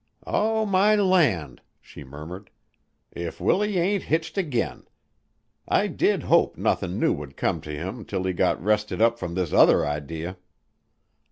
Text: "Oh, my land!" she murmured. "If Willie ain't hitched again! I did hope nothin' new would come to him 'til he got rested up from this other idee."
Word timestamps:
"Oh, 0.25 0.65
my 0.65 0.95
land!" 0.95 1.61
she 1.79 2.03
murmured. 2.03 2.49
"If 3.11 3.39
Willie 3.39 3.77
ain't 3.77 4.05
hitched 4.05 4.35
again! 4.35 4.87
I 5.67 5.85
did 5.89 6.23
hope 6.23 6.57
nothin' 6.57 6.97
new 6.99 7.13
would 7.13 7.37
come 7.37 7.61
to 7.61 7.71
him 7.71 8.03
'til 8.05 8.23
he 8.23 8.33
got 8.33 8.59
rested 8.59 8.99
up 8.99 9.19
from 9.19 9.35
this 9.35 9.53
other 9.53 9.85
idee." 9.85 10.33